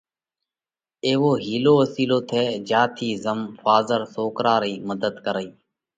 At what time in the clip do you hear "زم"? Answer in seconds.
3.23-3.39